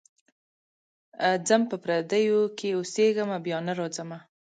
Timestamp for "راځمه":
3.79-4.19